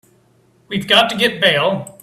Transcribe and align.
We've 0.67 0.87
got 0.87 1.11
to 1.11 1.15
get 1.15 1.39
bail. 1.39 1.99